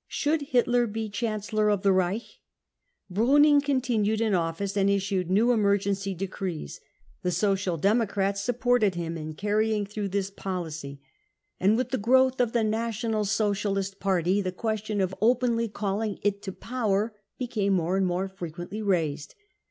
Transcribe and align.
* 0.00 0.06
Should 0.08 0.40
Hitler 0.40 0.86
be 0.86 1.10
Chancellor 1.10 1.68
of 1.68 1.82
the 1.82 1.92
Reich? 1.92 2.40
Pruning 3.12 3.60
dbntinued 3.60 4.22
in 4.22 4.32
office, 4.34 4.74
and 4.74 4.88
issued 4.88 5.30
new 5.30 5.52
emergency 5.52 6.14
decrees. 6.14 6.80
The 7.20 7.30
Social 7.30 7.76
Democrats 7.76 8.40
supported 8.40 8.94
him 8.94 9.18
in 9.18 9.34
carrying 9.34 9.84
through 9.84 10.08
38 10.08 10.12
BROWN 10.12 10.12
BOOK 10.14 10.16
OF 10.16 10.32
THE 10.32 10.38
HITLER 10.38 10.40
TERROR 10.40 10.64
this 10.64 10.98
policf. 10.98 11.00
And 11.60 11.76
with 11.76 11.90
the 11.90 11.98
growth 11.98 12.40
of 12.40 12.54
(he 12.54 12.62
National 12.64 13.24
Socialist 13.26 14.00
Party 14.00 14.40
the 14.40 14.50
question 14.52 15.02
of 15.02 15.14
openly 15.20 15.68
calling 15.68 16.18
it 16.22 16.40
to 16.40 16.52
power 16.52 17.14
became 17.36 17.74
more 17.74 17.98
and 17.98 18.06
more 18.06 18.28
frequently 18.28 18.80
raised. 18.80 19.34